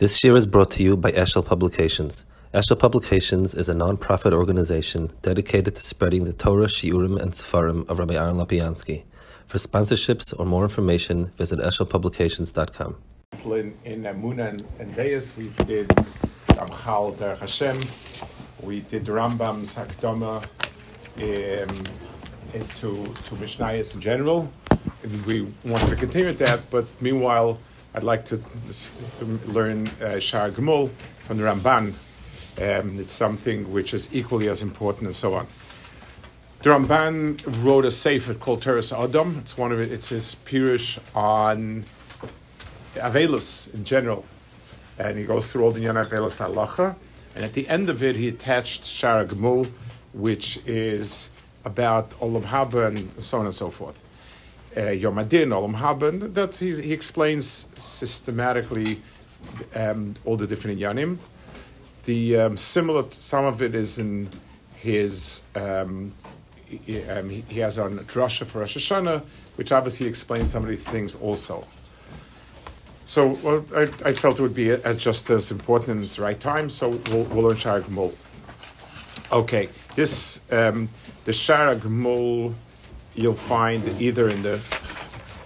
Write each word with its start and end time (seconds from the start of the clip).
This 0.00 0.24
year 0.24 0.34
is 0.34 0.44
brought 0.44 0.72
to 0.72 0.82
you 0.82 0.96
by 0.96 1.12
Eshel 1.12 1.46
Publications. 1.46 2.24
Eshel 2.52 2.76
Publications 2.76 3.54
is 3.54 3.68
a 3.68 3.74
non-profit 3.74 4.32
organization 4.32 5.12
dedicated 5.22 5.76
to 5.76 5.82
spreading 5.84 6.24
the 6.24 6.32
Torah, 6.32 6.66
Shiurim, 6.66 7.16
and 7.16 7.30
Sefarim 7.30 7.88
of 7.88 8.00
Rabbi 8.00 8.14
Aaron 8.14 8.34
Lopiansky. 8.34 9.04
For 9.46 9.58
sponsorships 9.58 10.34
or 10.36 10.46
more 10.46 10.64
information, 10.64 11.26
visit 11.36 11.60
eshelpublications.com. 11.60 12.96
In, 13.44 13.78
in 13.84 14.02
Amuna 14.02 14.48
and, 14.48 14.64
and 14.80 14.92
Deis, 14.96 15.36
we 15.36 15.50
did 15.64 15.86
Ramchal 16.48 17.16
Derech 17.16 17.38
Hashem, 17.38 17.78
we 18.62 18.80
did 18.80 19.04
Rambam's 19.04 19.74
Hakdama 19.74 20.42
um, 20.42 21.84
into 22.52 23.04
to 23.04 23.34
Mishnayos 23.36 23.94
in 23.94 24.00
general. 24.00 24.52
And 25.04 25.24
we 25.24 25.42
wanted 25.64 25.90
to 25.90 25.94
continue 25.94 26.26
with 26.26 26.38
that, 26.38 26.68
but 26.68 26.86
meanwhile, 27.00 27.60
I'd 27.96 28.02
like 28.02 28.24
to 28.26 28.40
learn 29.46 29.86
uh, 30.02 30.18
Shar 30.18 30.50
Gmul 30.50 30.90
from 31.22 31.36
the 31.36 31.44
Ramban. 31.44 31.94
Um, 32.60 32.98
it's 32.98 33.12
something 33.12 33.72
which 33.72 33.94
is 33.94 34.12
equally 34.14 34.48
as 34.48 34.62
important 34.62 35.06
and 35.06 35.14
so 35.14 35.34
on. 35.34 35.46
The 36.62 36.70
Ramban 36.70 37.62
wrote 37.64 37.84
a 37.84 37.92
sefer 37.92 38.34
called 38.34 38.62
Teres 38.62 38.92
Adam. 38.92 39.38
It's 39.38 39.56
one 39.56 39.70
of 39.70 39.80
it. 39.80 39.92
It's 39.92 40.08
his 40.08 40.34
pirush 40.34 40.98
on 41.14 41.84
Avelus 42.94 43.72
in 43.72 43.84
general, 43.84 44.24
and 44.98 45.16
he 45.16 45.24
goes 45.24 45.52
through 45.52 45.62
all 45.62 45.70
the 45.70 45.82
Yan 45.82 45.94
Avelus 45.94 46.38
Halacha. 46.38 46.96
And 47.36 47.44
at 47.44 47.52
the 47.52 47.68
end 47.68 47.90
of 47.90 48.02
it, 48.02 48.16
he 48.16 48.26
attached 48.26 48.84
Shaar 48.86 49.24
HaGemul, 49.24 49.70
which 50.12 50.58
is 50.66 51.30
about 51.64 52.10
Olam 52.18 52.42
Haba 52.42 52.88
and 52.88 53.22
so 53.22 53.38
on 53.38 53.46
and 53.46 53.54
so 53.54 53.70
forth 53.70 54.03
uh, 54.76 54.90
Yom 54.90 55.18
Adin, 55.18 55.50
Olam 55.50 55.76
Haba, 55.76 56.32
that 56.34 56.56
he, 56.56 56.80
he 56.80 56.92
explains 56.92 57.68
systematically 57.76 59.00
um, 59.74 60.14
all 60.24 60.36
the 60.36 60.46
different 60.46 60.78
yanim. 60.78 61.18
The 62.04 62.36
um, 62.36 62.56
similar, 62.56 63.04
some 63.10 63.44
of 63.44 63.62
it 63.62 63.74
is 63.74 63.98
in 63.98 64.28
his, 64.74 65.44
um, 65.54 66.12
he, 66.66 67.02
um, 67.04 67.30
he, 67.30 67.60
has 67.60 67.78
on 67.78 67.98
Drasha 68.00 68.44
for 68.44 68.60
Rosh 68.60 68.76
Hashanah, 68.76 69.22
which 69.56 69.72
obviously 69.72 70.06
explains 70.06 70.50
some 70.50 70.62
of 70.62 70.68
these 70.68 70.86
things 70.86 71.14
also. 71.16 71.66
So 73.06 73.38
well, 73.42 73.64
I, 73.74 73.82
I, 74.04 74.12
felt 74.12 74.38
it 74.38 74.42
would 74.42 74.54
be 74.54 74.70
as, 74.70 74.96
just 74.96 75.30
as 75.30 75.50
important 75.50 75.98
in 75.98 76.02
its 76.02 76.18
right 76.18 76.38
time, 76.38 76.68
so 76.68 76.90
we'll, 77.10 77.24
we'll 77.24 77.44
learn 77.44 77.56
Shaar 77.56 77.80
HaGemul. 77.80 78.14
Okay, 79.32 79.68
this, 79.94 80.40
um, 80.52 80.88
the 81.24 81.32
Shaar 81.32 81.74
HaGemul 81.74 82.54
you'll 83.14 83.34
find 83.34 83.86
either 84.00 84.28
in 84.28 84.42
the 84.42 84.60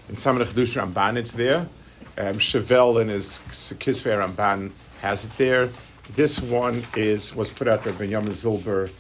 in 0.08 0.16
some 0.16 0.40
of 0.40 0.54
the 0.54 0.62
Chedush 0.62 0.80
Ramban 0.80 1.16
it's 1.16 1.32
there. 1.32 1.68
Um, 2.16 2.34
Chavel 2.34 3.00
in 3.00 3.08
his 3.08 3.40
Kisvei 3.78 4.16
Ramban 4.18 4.72
has 5.00 5.24
it 5.24 5.36
there. 5.38 5.70
This 6.10 6.40
one 6.40 6.84
is 6.96 7.34
was 7.34 7.50
put 7.50 7.68
out 7.68 7.84
by 7.84 7.92
Benjamin 7.92 8.32
Zilber 8.32 8.90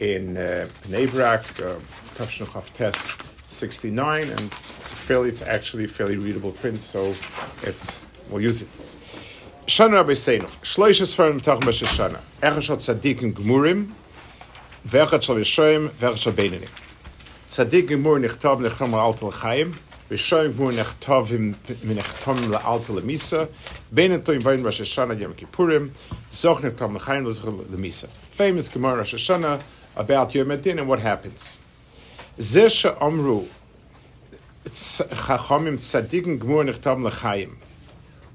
in 0.00 0.36
uh, 0.36 0.68
Bnei 0.82 1.10
Brak, 1.10 1.44
uh, 1.62 1.76
Tes 2.74 3.16
69, 3.46 4.22
and 4.22 4.40
it's 4.40 4.92
fairly, 4.92 5.28
it's 5.28 5.42
actually 5.42 5.84
a 5.84 5.88
fairly 5.88 6.16
readable 6.16 6.52
print, 6.52 6.82
so 6.82 7.14
it's, 7.62 8.06
we'll 8.30 8.40
use 8.42 8.62
it. 8.62 8.68
Shana 9.66 9.94
Rabbi 9.94 10.12
Seinu, 10.12 10.48
Shloishes 10.62 11.14
Farim 11.14 11.40
Tach 11.40 11.60
Shana, 11.60 12.20
Echad 12.42 12.62
Shal 12.62 12.76
Tzadikim 12.76 13.32
Gmurim, 13.32 13.92
Vechad 14.86 15.22
Shal 15.22 15.36
Yishoim, 15.36 15.88
Vechad 15.90 16.18
Shal 16.18 16.32
Beinanim. 16.32 16.68
Tzadik 17.54 17.86
Gemur 17.86 18.18
Nechtav 18.18 18.60
L'chaim, 18.60 19.74
Gemur 20.10 20.72
Nechtav 20.72 21.30
L'misa, 22.90 23.48
Ben 23.92 24.10
Rosh 24.10 24.80
Hashanah 24.80 25.20
Yom 25.20 25.34
Kippurim, 25.34 25.92
Zoch 26.32 26.64
L'chaim 26.64 27.24
L'zoch 27.24 27.70
L'misa. 27.70 28.08
Famous 28.32 28.68
Gemur 28.68 28.96
Rosh 28.96 29.14
Hashanah 29.14 29.62
about 29.94 30.34
Yom 30.34 30.50
Adin 30.50 30.80
and 30.80 30.88
what 30.88 30.98
happens. 30.98 31.60
Gemur 36.40 36.64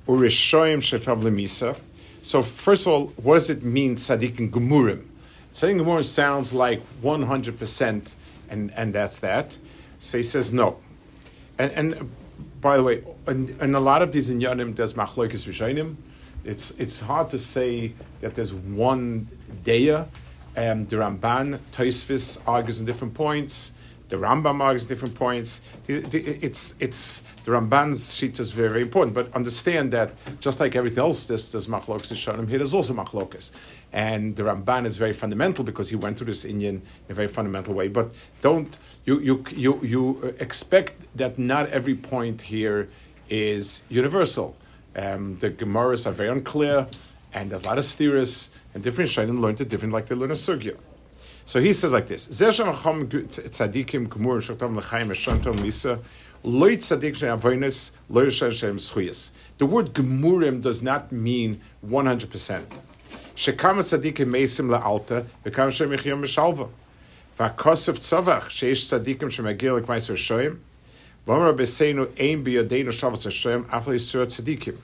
L'chaim, 0.08 0.80
Shetav 0.80 1.22
L'misa. 1.22 1.76
So 2.22 2.42
first 2.42 2.88
of 2.88 2.94
all, 2.94 3.08
what 3.18 3.34
does 3.34 3.50
it 3.50 3.66
mean 3.66 3.98
Tzadikim 3.98 4.50
Gemurim? 4.50 5.04
Tzadikim 5.54 5.82
Gemurim 5.82 6.06
sounds 6.06 6.54
like 6.54 6.82
100% 7.02 8.14
and, 8.50 8.72
and 8.76 8.94
that's 8.94 9.20
that. 9.20 9.58
So 10.00 10.18
he 10.18 10.24
says 10.24 10.54
no. 10.54 10.78
And, 11.58 11.72
and 11.72 12.12
by 12.62 12.78
the 12.78 12.84
way, 12.84 13.04
in, 13.28 13.56
in 13.62 13.76
a 13.76 13.80
lot 13.80 14.02
of 14.02 14.12
these 14.12 14.30
inyanim, 14.30 14.76
there's 14.76 14.94
machloikis 14.94 15.48
rishonim. 15.48 15.96
It's, 16.44 16.72
it's 16.80 17.02
hard 17.02 17.30
to 17.32 17.40
say 17.40 17.94
that 18.22 18.36
there's 18.36 18.54
one 18.54 19.28
daya. 19.64 20.08
Um, 20.58 20.86
the 20.86 20.98
Ramban, 20.98 21.60
Tosfos 21.72 22.42
argues 22.48 22.80
in 22.80 22.86
different 22.86 23.14
points. 23.14 23.74
The 24.10 24.16
Rambam 24.16 24.60
argues 24.60 24.88
different 24.88 25.14
points. 25.14 25.62
It's, 25.88 26.76
it's, 26.80 27.20
the 27.46 27.52
Ramban's 27.52 28.16
sheet 28.16 28.40
is 28.40 28.52
very, 28.52 28.70
very 28.70 28.82
important, 28.82 29.14
but 29.14 29.32
understand 29.36 29.92
that 29.94 30.14
just 30.40 30.60
like 30.60 30.76
everything 30.76 31.00
else, 31.00 31.28
there's, 31.28 31.52
there's 31.52 31.68
machlokas 31.68 32.12
Rishonim, 32.12 32.50
here 32.50 32.58
there's 32.58 32.74
also 32.74 32.94
machlokas. 32.94 33.52
And 33.94 34.36
the 34.36 34.44
Ramban 34.44 34.86
is 34.88 34.98
very 34.98 35.14
fundamental 35.14 35.64
because 35.64 35.90
he 35.90 35.96
went 35.96 36.18
through 36.18 36.28
this 36.28 36.44
inyan 36.44 36.64
in 36.64 36.84
a 37.10 37.14
very 37.14 37.28
fundamental 37.28 37.76
way. 37.76 37.88
But 37.88 38.12
don't, 38.42 38.76
you, 39.06 39.20
you, 39.20 39.44
you, 39.56 39.80
you 39.84 40.36
expect 40.40 40.94
that 41.16 41.38
not 41.38 41.70
every 41.70 41.96
point 41.96 42.42
here 42.42 42.90
is 43.30 43.84
universal. 43.90 44.58
Um, 44.96 45.38
the 45.38 45.52
Gemaras 45.52 46.08
are 46.08 46.12
very 46.12 46.30
unclear, 46.30 46.88
and 47.34 47.52
there's 47.52 47.64
a 47.64 47.68
lot 47.68 47.78
of 47.78 47.86
steers, 47.86 48.50
and 48.74 48.84
different 48.84 49.12
Shainim 49.12 49.40
learn 49.40 49.56
it 49.60 49.70
different, 49.70 49.94
like 49.94 50.08
they 50.08 50.16
learn 50.16 50.32
a 50.32 50.34
Sugya. 50.34 50.78
So 51.50 51.60
he 51.60 51.74
says 51.74 51.92
like 51.94 52.06
this: 52.06 52.28
tzadikim 52.28 54.08
kumur 54.08 54.38
shoktam 54.38 54.76
l'chaim 54.78 55.10
tzadik 56.78 57.16
shem. 57.16 58.80
The 59.58 59.66
word 59.66 59.94
gemurim 59.96 60.62
does 60.62 60.84
not 60.84 61.12
mean 61.12 61.60
one 61.82 62.06
hundred 62.06 62.30
percent. 62.30 62.70
Tzadikim 63.36 64.28
meisim 64.28 64.70
la'alta 64.70 65.26
shem 65.72 65.90
tzavach 67.98 68.50
sheish 68.50 68.86
tzadikim 68.86 69.32
v'shoyim 70.12 70.60
v'amar 71.26 71.54
b'seinu 71.58 72.06
ein 72.20 72.44
shavas 72.92 73.24
hashem 73.24 73.66
yisur 73.96 74.28
tzadikim. 74.28 74.78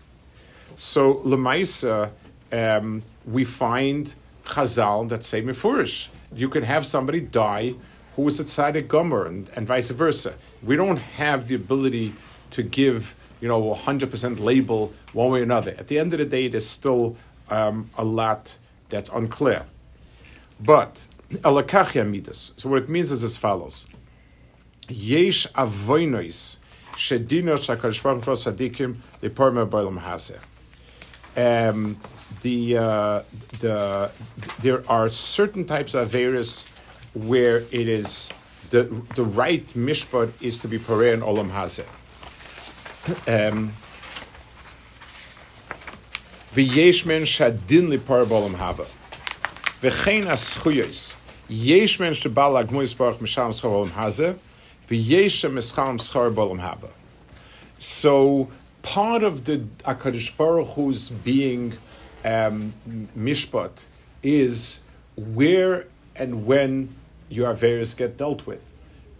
So 0.76 1.18
lemaisa 1.18 2.09
um, 2.52 3.03
we 3.24 3.44
find 3.46 4.16
Chazal 4.46 5.08
that 5.09 5.24
say 5.24 5.44
mefurish 5.44 6.08
you 6.34 6.50
can 6.50 6.63
have 6.63 6.86
somebody 6.86 7.22
die 7.22 7.75
who 8.16 8.28
is 8.28 8.40
a 8.40 8.44
tzaddik 8.44 8.88
gomer 8.88 9.25
and, 9.25 9.50
and 9.56 9.68
vice 9.68 9.90
versa. 9.90 10.36
We 10.63 10.75
don't 10.75 10.97
have 10.97 11.47
the 11.47 11.56
ability 11.56 12.13
to 12.52 12.63
give 12.63 13.16
you 13.41 13.47
know 13.47 13.72
a 13.72 13.75
hundred 13.75 14.12
percent 14.12 14.40
label 14.40 14.94
one 15.14 15.31
way 15.31 15.40
or 15.41 15.44
another. 15.44 15.75
At 15.78 15.88
the 15.88 16.00
end 16.00 16.14
of 16.14 16.19
the 16.19 16.25
day, 16.25 16.47
there's 16.47 16.68
still 16.68 17.18
um, 17.50 17.90
a 17.97 18.03
lot 18.03 18.58
that's 18.90 19.09
unclear. 19.09 19.66
But 20.59 21.06
alakachia 21.31 22.09
midas. 22.09 22.53
So 22.58 22.69
what 22.69 22.84
it 22.84 22.90
means 22.90 23.12
is 23.12 23.24
as 23.24 23.38
follows: 23.38 23.88
Yesh 24.88 25.47
avoinois 25.53 26.58
shedino 26.94 27.58
shakadosh 27.58 28.02
baruch 28.02 28.25
hu 28.25 28.31
tzaddikim 28.31 28.97
leparma 29.22 29.69
b'olam 29.69 30.02
haseh. 30.02 30.40
The 32.41 32.78
uh, 32.78 33.22
the 33.59 34.12
there 34.62 34.84
are 34.90 35.09
certain 35.09 35.66
types 35.66 35.94
of 35.94 36.12
averus 36.12 36.69
where 37.13 37.57
it 37.72 37.88
is 37.88 38.29
the 38.69 38.84
the 39.16 39.23
right 39.23 39.66
mishpat 39.69 40.31
is 40.41 40.59
to 40.59 40.68
be 40.68 40.79
pareh 40.79 41.13
and 41.13 41.23
olam 41.23 41.51
hazeh. 41.51 41.88
Um, 43.28 43.73
V'yesh 46.53 47.06
men 47.06 47.23
shadin 47.23 47.90
lipar 47.90 48.26
b'olam 48.26 48.55
haba. 48.55 48.87
V'chein 49.82 50.26
aschuyos. 50.26 51.16
Yesh 51.47 51.99
men 51.99 52.14
shebal 52.14 52.64
agmois 52.64 52.97
baruch 52.97 53.20
misham 53.20 53.52
schar 53.52 53.72
olam 53.72 53.90
hazeh. 53.90 54.37
V'yesh 54.90 55.49
mischam 55.49 55.99
schar 55.99 56.34
b'olam 56.34 56.59
haba. 56.59 56.90
So 57.78 58.49
part 58.82 59.23
of 59.23 59.46
the 59.46 59.66
Akadosh 59.84 60.35
Baruch 60.37 60.70
Hu's 60.76 61.09
being 61.09 61.73
um, 62.25 62.73
mishpat 63.17 63.85
is 64.23 64.81
where 65.16 65.85
and 66.16 66.45
when 66.45 66.93
your 67.29 67.53
Averis 67.53 67.95
get 67.95 68.17
dealt 68.17 68.45
with, 68.45 68.66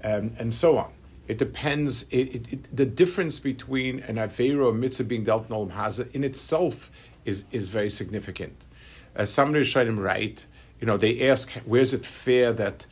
um, 0.04 0.34
and 0.40 0.54
so 0.54 0.78
on. 0.78 0.92
It 1.28 1.38
depends. 1.38 2.04
It, 2.10 2.36
it, 2.36 2.54
it, 2.54 2.76
the 2.76 2.86
difference 2.86 3.40
between 3.40 4.00
an 4.02 4.16
Avera 4.16 4.66
or 4.66 4.74
mitzvah 4.74 5.06
being 5.06 5.24
dealt 5.24 5.50
in 5.50 5.56
Olam 5.56 6.14
in 6.14 6.24
itself 6.24 6.92
is, 7.26 7.46
is 7.52 7.70
very 7.70 7.90
significant. 7.90 8.66
As 9.16 9.32
some 9.32 9.54
Rishonim 9.54 9.98
write, 9.98 10.46
you 10.80 10.88
know, 10.88 10.98
they 10.98 11.28
ask, 11.28 11.52
where's 11.66 11.94
it 11.94 12.06
fair 12.06 12.54
that 12.54 12.86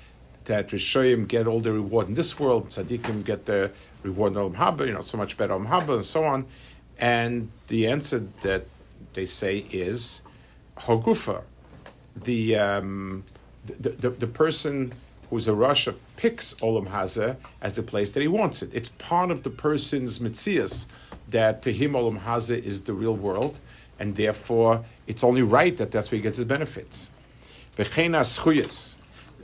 that 0.46 0.70
Rishonim 0.70 1.28
get 1.28 1.48
all 1.48 1.60
the 1.60 1.72
reward 1.72 2.08
in 2.08 2.16
this 2.16 2.40
world, 2.40 2.68
Tzaddikim 2.68 3.24
get 3.24 3.46
the 3.46 3.72
reward 4.02 4.34
in 4.34 4.40
Olam 4.40 4.56
Haba, 4.56 4.86
you 4.86 4.94
know, 4.94 5.02
so 5.02 5.18
much 5.18 5.38
better 5.38 5.54
Olam 5.54 5.68
Haba, 5.68 5.96
and 5.96 6.06
so 6.06 6.24
on. 6.24 6.46
And 6.98 7.50
the 7.68 7.88
answer 7.88 8.20
that 8.42 8.66
they 9.14 9.26
say, 9.26 9.66
is 9.72 10.22
Hogufa. 10.78 11.44
The, 12.16 12.56
um, 12.56 13.24
the, 13.66 13.90
the, 13.90 14.10
the 14.10 14.28
person 14.28 14.94
who's 15.30 15.48
a 15.48 15.52
rasha 15.52 15.96
picks 16.16 16.54
Olam 16.56 16.88
Hazeh 16.88 17.38
as 17.62 17.76
the 17.76 17.84
place 17.84 18.12
that 18.12 18.22
he 18.22 18.28
wants 18.28 18.62
it. 18.62 18.70
It's 18.74 18.90
part 18.90 19.32
of 19.32 19.44
the 19.44 19.50
person's 19.50 20.20
mitzias 20.20 20.86
that 21.30 21.62
to 21.64 21.74
him 21.74 21.94
Olam 21.94 22.22
Hazeh 22.22 22.64
is 22.64 22.84
the 22.84 22.94
real 22.94 23.16
world, 23.16 23.60
and 24.00 24.16
therefore 24.16 24.86
it's 25.08 25.24
only 25.24 25.42
right 25.42 25.76
that 25.78 25.92
that's 25.92 26.12
where 26.12 26.18
he 26.18 26.22
gets 26.22 26.38
his 26.38 26.48
benefits. 26.48 27.10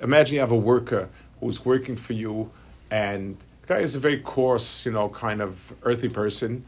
Imagine 0.01 0.33
you 0.36 0.39
have 0.39 0.51
a 0.51 0.57
worker 0.57 1.10
who's 1.39 1.66
working 1.66 1.95
for 1.95 2.13
you, 2.13 2.51
and 2.92 3.38
the 3.63 3.68
guy 3.74 3.80
is 3.80 3.95
a 3.95 4.00
very 4.00 4.19
coarse, 4.19 4.86
you 4.86 4.92
know, 4.92 5.10
kind 5.10 5.42
of 5.42 5.74
earthy 5.83 6.10
person, 6.10 6.66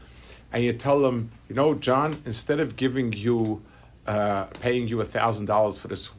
and 0.52 0.62
you 0.62 0.72
tell 0.72 1.04
him, 1.06 1.30
you 1.48 1.54
know, 1.54 1.74
John, 1.74 2.20
instead 2.26 2.60
of 2.60 2.76
giving 2.76 3.12
you, 3.12 3.62
uh, 4.06 4.44
paying 4.60 4.88
you 4.88 5.02
thousand 5.04 5.46
dollars 5.46 5.78
for 5.78 5.88
this, 5.88 6.10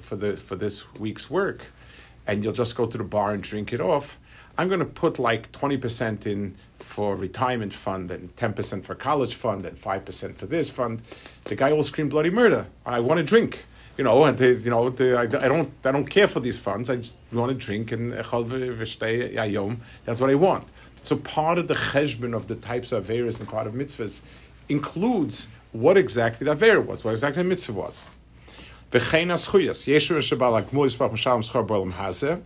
for 0.00 0.16
the 0.16 0.36
for 0.36 0.56
this 0.56 0.92
week's 0.94 1.30
work, 1.30 1.66
and 2.26 2.42
you'll 2.42 2.52
just 2.52 2.76
go 2.76 2.86
to 2.86 2.98
the 2.98 3.04
bar 3.04 3.32
and 3.32 3.42
drink 3.42 3.72
it 3.72 3.80
off. 3.80 4.18
I'm 4.58 4.68
going 4.68 4.80
to 4.80 4.86
put 4.86 5.18
like 5.18 5.52
20% 5.52 6.26
in 6.26 6.54
for 6.80 7.16
retirement 7.16 7.72
fund 7.72 8.10
and 8.10 8.34
10% 8.36 8.84
for 8.84 8.94
college 8.94 9.34
fund 9.34 9.64
and 9.64 9.76
5% 9.78 10.36
for 10.36 10.44
this 10.46 10.68
fund. 10.68 11.00
The 11.44 11.56
guy 11.56 11.72
will 11.72 11.82
scream 11.82 12.10
bloody 12.10 12.28
murder. 12.28 12.66
I 12.84 13.00
want 13.00 13.18
to 13.18 13.24
drink 13.24 13.64
you 14.00 14.04
know, 14.04 14.24
and 14.24 14.38
they, 14.38 14.54
you 14.54 14.70
know, 14.70 14.88
they, 14.88 15.14
I, 15.14 15.24
I, 15.24 15.26
don't, 15.26 15.70
I 15.84 15.92
don't 15.92 16.06
care 16.06 16.26
for 16.26 16.40
these 16.40 16.56
funds. 16.56 16.88
I 16.88 16.96
just 16.96 17.16
want 17.32 17.50
to 17.50 17.54
drink 17.54 17.92
and 17.92 18.14
uh, 18.14 19.76
that's 20.06 20.20
what 20.22 20.30
I 20.30 20.34
want. 20.36 20.68
So 21.02 21.16
part 21.16 21.58
of 21.58 21.68
the 21.68 21.74
cheshbon 21.74 22.34
of 22.34 22.46
the 22.46 22.54
types 22.54 22.92
of 22.92 23.08
averus 23.08 23.40
and 23.40 23.48
part 23.50 23.66
of 23.66 23.74
mitzvahs 23.74 24.22
includes 24.70 25.48
what 25.72 25.98
exactly 25.98 26.46
the 26.46 26.54
avera 26.54 26.82
was, 26.82 27.04
what 27.04 27.10
exactly 27.10 27.42
the 27.42 27.48
mitzvah 27.50 27.74
was. 27.74 28.08
V'chein 28.90 29.26
aschuyas, 29.26 29.86
yeshem 29.86 30.16
shabal 30.16 30.64
agmul 30.64 30.86
yisbach 30.86 31.12
m'shalom 31.12 31.42
schor 31.42 31.62
b'olam 31.62 31.92
hazeh, 31.92 32.40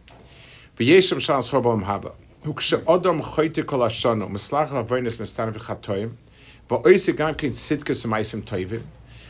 v'yeshem 0.76 1.20
shalom 1.20 1.42
schor 1.42 1.62
b'olam 1.62 1.84
haba. 1.84 2.14
Hukshe 2.42 2.82
odom 2.82 3.22
choyte 3.22 3.64
kol 3.64 3.78
hashonu, 3.78 4.28
mislach 4.28 4.70
ha'avirnes 4.70 5.18
mistanu 5.18 5.52
v'chatoyim, 5.54 6.14
v'oise 6.68 7.16
gam 7.16 7.36
kin 7.36 7.52
sitkes 7.52 8.04
ma'isem 8.08 8.42
toivim, 8.42 8.82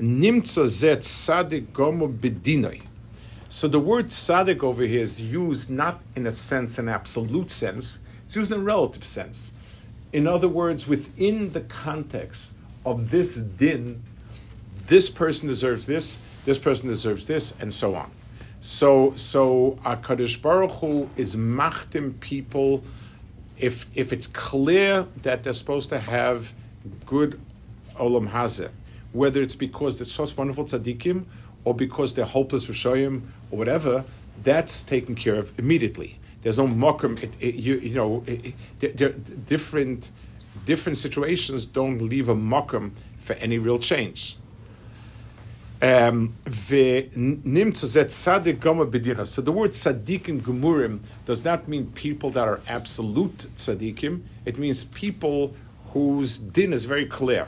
Nimtza 0.00 0.66
zet 0.66 1.04
sadik 1.04 1.72
gomo 1.72 2.12
bedinoi. 2.12 2.82
So 3.48 3.66
the 3.66 3.80
word 3.80 4.12
sadik 4.12 4.62
over 4.62 4.82
here 4.82 5.00
is 5.00 5.20
used 5.20 5.70
not 5.70 6.00
in 6.14 6.26
a 6.26 6.32
sense, 6.32 6.78
an 6.78 6.88
absolute 6.88 7.50
sense, 7.50 7.98
it's 8.26 8.36
used 8.36 8.52
in 8.52 8.60
a 8.60 8.62
relative 8.62 9.04
sense. 9.04 9.52
In 10.12 10.26
other 10.26 10.48
words, 10.48 10.86
within 10.86 11.52
the 11.52 11.62
context 11.62 12.52
of 12.84 13.10
this 13.10 13.36
din, 13.36 14.02
this 14.86 15.10
person 15.10 15.48
deserves 15.48 15.86
this, 15.86 16.18
this 16.44 16.58
person 16.58 16.88
deserves 16.88 17.26
this, 17.26 17.58
and 17.60 17.72
so 17.72 17.94
on. 17.94 18.10
So, 18.60 19.14
so 19.16 19.78
Hakadosh 19.82 20.40
Baruch 20.40 20.72
Hu 20.72 21.08
is 21.16 21.36
machtim 21.36 22.20
people. 22.20 22.82
If 23.56 23.86
if 23.96 24.12
it's 24.12 24.26
clear 24.26 25.06
that 25.22 25.42
they're 25.42 25.52
supposed 25.52 25.88
to 25.90 25.98
have 25.98 26.52
good 27.06 27.40
olam 27.96 28.30
hazeh, 28.30 28.70
whether 29.12 29.40
it's 29.40 29.54
because 29.54 29.98
they're 29.98 30.06
such 30.06 30.36
wonderful 30.36 30.64
tzaddikim 30.64 31.24
or 31.64 31.74
because 31.74 32.14
they're 32.14 32.24
hopeless 32.24 32.66
rishoyim 32.66 33.22
or 33.50 33.58
whatever, 33.58 34.04
that's 34.42 34.82
taken 34.82 35.14
care 35.14 35.34
of 35.34 35.58
immediately. 35.58 36.18
There's 36.42 36.58
no 36.58 36.68
mokum. 36.68 37.18
You, 37.40 37.76
you 37.76 37.94
know, 37.94 38.22
it, 38.26 38.54
it, 38.80 39.44
different 39.44 40.10
different 40.64 40.98
situations 40.98 41.64
don't 41.64 42.00
leave 42.00 42.28
a 42.28 42.34
mokum 42.34 42.92
for 43.18 43.34
any 43.34 43.58
real 43.58 43.78
change. 43.78 44.36
Um, 45.80 46.34
so 46.44 46.74
the 46.74 47.12
word 49.52 49.70
tzaddikim 49.70 50.40
gemurim 50.40 51.00
does 51.24 51.44
not 51.44 51.68
mean 51.68 51.92
people 51.92 52.30
that 52.32 52.48
are 52.48 52.60
absolute 52.68 53.46
tzaddikim. 53.54 54.22
It 54.44 54.58
means 54.58 54.82
people 54.84 55.54
whose 55.92 56.38
din 56.38 56.72
is 56.72 56.84
very 56.84 57.06
clear. 57.06 57.46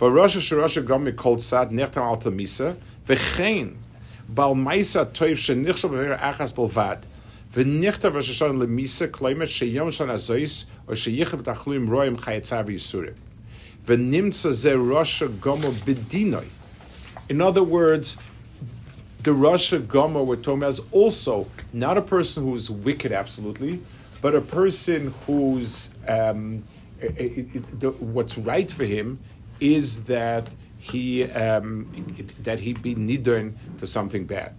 V'Rosh 0.00 0.34
Hashanah 0.36 0.86
Gomi 0.86 1.14
called 1.14 1.42
Sad 1.42 1.72
Nechtam 1.72 1.98
Al 1.98 2.16
Tamisa 2.16 2.74
V'chein 3.06 3.76
Bal 4.26 4.54
Maisa 4.54 5.04
Toiv 5.04 5.32
Shenichshel 5.32 5.90
B'Meir 5.90 6.18
Achas 6.18 6.54
Bolvad 6.54 7.02
V'Nichtav 7.52 8.14
Rosh 8.14 8.30
Hashanah 8.30 8.64
Lemisa 8.64 9.08
Kloimet 9.08 9.42
Sheyom 9.42 9.88
Shana 9.88 10.14
Zois 10.14 10.64
or 10.86 10.94
Sheyichim 10.94 11.42
Tachluim 11.42 11.86
Roim 11.86 12.16
Chayetzav 12.16 12.68
Yisurim. 12.68 13.14
V'Nimtza 13.84 14.52
Ze 14.52 14.72
Rosh 14.72 15.22
Gomo 15.22 15.70
B'Dinoi. 15.70 16.46
In 17.28 17.42
other 17.42 17.62
words, 17.62 18.16
the 19.22 19.34
Rosh 19.34 19.74
Gomer 19.74 20.24
talking 20.36 20.62
about 20.62 20.80
also 20.92 21.46
not 21.74 21.98
a 21.98 22.02
person 22.02 22.42
who's 22.42 22.70
wicked 22.70 23.12
absolutely, 23.12 23.82
but 24.22 24.34
a 24.34 24.40
person 24.40 25.12
who's 25.26 25.90
um, 26.08 26.62
it, 27.00 27.18
it, 27.18 27.54
it, 27.54 27.80
the, 27.80 27.90
what's 27.90 28.38
right 28.38 28.70
for 28.70 28.84
him 28.84 29.18
is 29.60 30.04
that 30.04 30.48
he 30.78 31.24
um, 31.24 31.90
that 32.42 32.60
he 32.60 32.72
be 32.72 32.94
nidern 32.94 33.54
to 33.78 33.86
something 33.86 34.24
bad. 34.24 34.54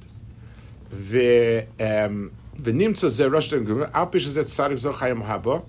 The 0.91 1.67
um, 1.79 2.31
the 2.57 2.71
nimtza 2.71 3.09
zeh 3.09 3.31
rosh 3.31 3.49
den 3.49 3.65
gumer 3.65 3.89
al 3.93 4.07
pish 4.07 4.27
ze 4.27 4.41
tsarik 4.43 4.77
zo 4.77 4.93
chayim 4.93 5.23
haba 5.23 5.63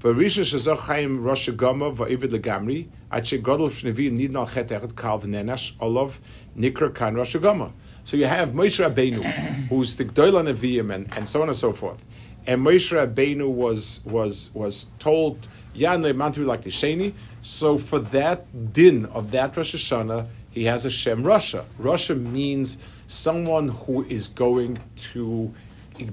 ve 0.00 0.12
rish 0.12 0.36
ze 0.36 0.58
zo 0.58 0.76
chayim 0.76 1.22
rosh 1.22 1.50
gama 1.50 1.90
ve 1.90 2.04
legamri 2.16 2.88
at 3.10 3.26
she 3.26 3.38
godol 3.38 3.70
shnevi 3.70 4.10
nid 4.10 4.32
nal 4.32 4.46
chet 4.46 4.68
eret 4.68 4.94
kalv 4.94 5.24
nenash 5.24 5.72
olav 5.80 6.18
nikra 6.56 6.94
kan 6.94 7.14
rosh 7.14 7.36
gama 7.36 7.72
so 8.04 8.16
you 8.16 8.26
have 8.26 8.50
Moshe 8.50 8.82
Rabbeinu 8.82 9.22
who's 9.68 9.96
the 9.96 10.04
Gdoilan 10.04 10.52
Nevi'im 10.52 10.92
and, 10.94 11.12
and 11.14 11.28
so 11.28 11.42
on 11.42 11.48
and 11.48 11.56
so 11.56 11.72
forth 11.72 12.02
and 12.46 12.64
Moshe 12.64 12.90
Rabbeinu 12.90 13.48
was, 13.48 14.00
was, 14.04 14.50
was 14.54 14.86
told 14.98 15.46
Yan 15.74 16.02
Mantu 16.16 16.44
like 16.44 16.62
the 16.62 16.70
Sheni. 16.70 17.14
So 17.42 17.78
for 17.78 17.98
that 17.98 18.72
din 18.72 19.06
of 19.06 19.30
that 19.30 19.56
Rosh 19.56 19.74
Hashanah, 19.74 20.26
he 20.50 20.64
has 20.64 20.84
a 20.84 20.90
Shem 20.90 21.22
Russia. 21.22 21.64
Russia 21.78 22.14
means 22.14 22.78
someone 23.06 23.68
who 23.68 24.04
is 24.04 24.28
going 24.28 24.78
to 25.12 25.52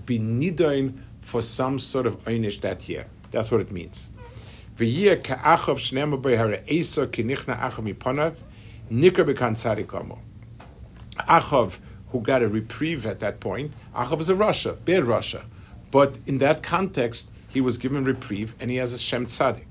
be 0.06 0.20
nidoin 0.20 0.98
for 1.22 1.42
some 1.42 1.80
sort 1.80 2.06
of 2.06 2.24
einish 2.26 2.62
that 2.62 2.88
year. 2.88 3.06
That's 3.32 3.52
what 3.52 3.62
it 3.62 3.72
means. 3.72 4.10
Achav, 11.18 11.80
who 12.12 12.22
got 12.22 12.44
a 12.44 12.48
reprieve 12.48 13.06
at 13.06 13.20
that 13.20 13.40
point, 13.40 13.74
Achav 13.96 14.20
is 14.20 14.30
a 14.30 14.36
Russia, 14.36 14.74
bad 14.86 15.06
Russia. 15.06 15.46
But 15.92 16.18
in 16.26 16.40
that 16.40 16.64
context, 16.64 17.32
he 17.50 17.62
was 17.62 17.78
given 17.78 18.04
reprieve, 18.04 18.56
and 18.60 18.70
he 18.70 18.78
has 18.78 18.94
a 18.94 18.98
Shem 18.98 19.26
Tzadik. 19.26 19.66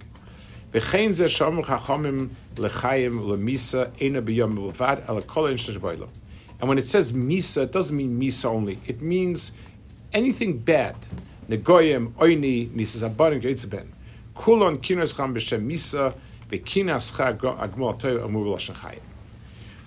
And 6.59 6.69
when 6.69 6.79
it 6.79 6.87
says 6.87 7.13
Misa, 7.13 7.63
it 7.63 7.73
doesn't 7.73 7.97
mean 7.97 8.21
Misa 8.21 8.47
only. 8.47 8.79
It 8.87 9.01
means 9.01 9.53
anything 10.13 10.59
bad. 10.59 10.97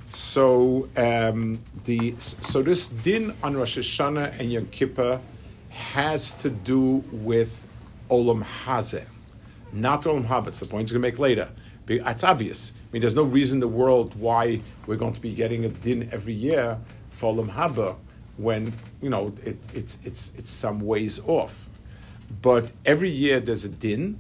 So 0.10 0.88
um, 0.98 1.60
the 1.84 2.16
so 2.18 2.64
this 2.64 2.88
din 2.88 3.34
on 3.44 3.56
Rosh 3.56 3.78
Hashanah 3.78 4.40
and 4.40 4.52
Yom 4.52 4.66
Kippur 4.68 5.20
has 5.70 6.34
to 6.36 6.50
do 6.50 7.04
with 7.12 7.68
Olam 8.10 8.44
Hazeh, 8.44 9.06
not 9.72 10.04
Olam 10.04 10.26
Haba. 10.26 10.48
It's 10.48 10.60
the 10.60 10.66
point 10.66 10.84
he's 10.84 10.92
going 10.92 11.02
to 11.02 11.08
make 11.08 11.20
later. 11.20 11.50
It's 11.88 12.24
obvious. 12.24 12.74
I 12.74 12.94
mean, 12.94 13.02
there's 13.02 13.16
no 13.16 13.24
reason 13.24 13.58
in 13.58 13.60
the 13.62 13.68
world 13.68 14.14
why 14.16 14.62
we're 14.86 14.96
going 14.96 15.14
to 15.14 15.22
be 15.22 15.34
getting 15.34 15.66
a 15.66 15.70
din 15.70 16.10
every 16.12 16.34
year 16.34 16.78
for 17.10 17.34
Olam 17.34 17.50
Haba 17.50 17.96
when 18.40 18.74
you 19.02 19.10
know 19.10 19.34
it, 19.44 19.58
it's 19.74 19.98
it's 20.04 20.34
it's 20.38 20.50
some 20.50 20.80
ways 20.80 21.20
off. 21.28 21.70
But 22.42 22.72
every 22.86 23.10
year 23.10 23.40
there's 23.40 23.66
a 23.66 23.70
din, 23.70 24.20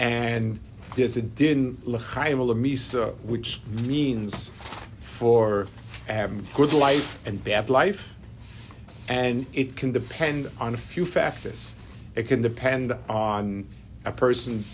and 0.00 0.58
there's 0.96 1.16
a 1.16 1.22
din 1.22 1.78
l'chaim 1.84 2.38
olamisa, 2.38 3.14
which 3.20 3.60
means 3.66 4.50
for 4.98 5.68
um, 6.08 6.46
good 6.54 6.72
life 6.72 7.24
and 7.26 7.42
bad 7.42 7.70
life, 7.70 8.13
and 9.08 9.46
it 9.52 9.76
can 9.76 9.92
depend 9.92 10.50
on 10.60 10.74
a 10.74 10.78
few 10.78 11.04
factors. 11.04 11.76
It 12.14 12.28
can 12.28 12.42
depend 12.42 12.96
on 13.08 13.68
a 14.04 14.12
person 14.12 14.64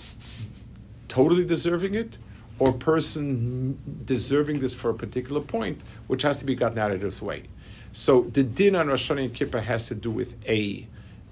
totally 1.09 1.45
deserving 1.45 1.95
it, 1.95 2.19
or 2.59 2.71
a 2.71 2.75
person 2.75 3.79
deserving 4.05 4.61
this 4.61 4.75
for 4.75 4.91
a 4.91 4.95
particular 4.95 5.41
point, 5.41 5.81
which 6.07 6.23
has 6.23 6.39
to 6.39 6.45
be 6.45 6.55
gotten 6.55 6.79
out 6.79 6.91
of 6.91 7.01
this 7.01 7.21
way. 7.21 7.45
So 7.93 8.23
the 8.23 8.43
din 8.43 8.77
on 8.77 8.89
Rosh 8.89 9.11
Hashanah 9.11 9.25
and 9.25 9.35
Kippur 9.35 9.61
has 9.61 9.89
to 9.89 9.95
do 9.95 10.11
with 10.11 10.37
a 10.49 10.87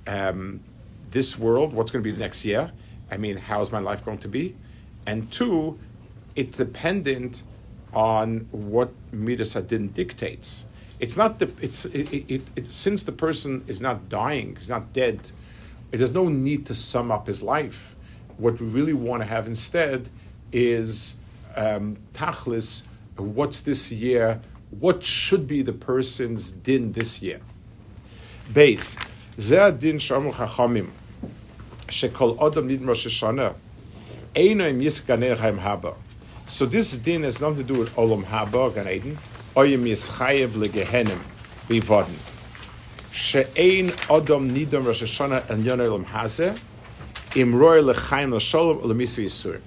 um, 0.06 0.60
this 1.10 1.38
world, 1.38 1.72
what's 1.72 1.90
going 1.90 2.02
to 2.02 2.08
be 2.08 2.12
the 2.12 2.20
next 2.20 2.44
year. 2.44 2.72
I 3.10 3.16
mean, 3.16 3.36
how's 3.36 3.70
my 3.70 3.78
life 3.78 4.04
going 4.04 4.18
to 4.18 4.28
be? 4.28 4.56
And 5.06 5.30
two, 5.30 5.78
it's 6.34 6.58
dependent 6.58 7.42
on 7.92 8.48
what 8.50 8.90
Midas 9.12 9.56
Adin 9.56 9.88
dictates. 9.88 10.66
It's 11.00 11.16
not 11.16 11.38
the 11.38 11.50
it's 11.60 11.84
it, 11.86 12.12
it, 12.12 12.42
it, 12.56 12.72
since 12.72 13.04
the 13.04 13.12
person 13.12 13.64
is 13.66 13.80
not 13.80 14.08
dying, 14.08 14.56
he's 14.56 14.68
not 14.68 14.92
dead. 14.92 15.30
There's 15.90 16.12
no 16.12 16.28
need 16.28 16.66
to 16.66 16.74
sum 16.74 17.10
up 17.10 17.26
his 17.26 17.42
life. 17.42 17.94
What 18.36 18.60
we 18.60 18.66
really 18.66 18.92
want 18.92 19.22
to 19.22 19.28
have 19.28 19.46
instead 19.46 20.08
is 20.52 21.16
um, 21.56 21.96
tachlis. 22.12 22.82
What's 23.16 23.62
this 23.62 23.90
year? 23.90 24.40
What 24.70 25.02
should 25.02 25.46
be 25.48 25.62
the 25.62 25.72
person's 25.72 26.50
din 26.50 26.92
this 26.92 27.22
year? 27.22 27.40
Base. 28.52 28.96
So 36.44 36.66
this 36.66 36.96
din 36.96 37.22
has 37.22 37.40
nothing 37.40 37.56
to 37.58 37.64
do 37.64 37.78
with 37.78 37.94
Olam 37.96 38.24
Haba, 38.24 38.74
Gan 38.74 38.88
Eden, 38.88 39.18
oyem 39.58 39.86
is 39.86 40.08
khayev 40.16 40.56
le 40.56 40.68
gehenem 40.68 41.20
vi 41.68 41.80
vorden 41.80 42.20
she 43.12 43.40
ein 43.56 43.88
odom 44.08 44.50
nidom 44.54 44.86
rosh 44.86 45.02
shana 45.02 45.42
en 45.50 45.64
yonelom 45.64 46.04
hase 46.04 46.54
im 47.34 47.54
royle 47.54 47.86
le 47.86 47.94
khayem 47.94 48.30
le 48.32 48.38
shalom 48.38 48.78
le 48.88 48.94
misu 48.94 49.24
isur 49.24 49.58